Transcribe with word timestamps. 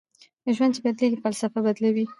ژوند 0.55 0.71
چې 0.75 0.81
بدلېږي 0.85 1.17
فلسفه 1.23 1.59
بدلوي 1.65 2.05